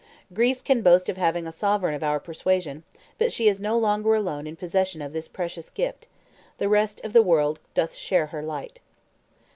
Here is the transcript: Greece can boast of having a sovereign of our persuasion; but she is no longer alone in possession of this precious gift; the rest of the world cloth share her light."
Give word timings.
Greece 0.33 0.63
can 0.63 0.81
boast 0.81 1.09
of 1.09 1.17
having 1.17 1.45
a 1.45 1.51
sovereign 1.51 1.93
of 1.93 2.01
our 2.03 2.19
persuasion; 2.19 2.81
but 3.19 3.31
she 3.31 3.47
is 3.47 3.61
no 3.61 3.77
longer 3.77 4.15
alone 4.15 4.47
in 4.47 4.55
possession 4.55 4.99
of 4.99 5.13
this 5.13 5.27
precious 5.27 5.69
gift; 5.69 6.07
the 6.57 6.67
rest 6.67 7.05
of 7.05 7.13
the 7.13 7.21
world 7.21 7.59
cloth 7.75 7.93
share 7.93 8.25
her 8.25 8.41
light." 8.41 8.79